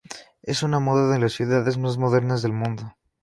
[0.41, 2.95] Es una moda en las ciudades más modernas del mundo.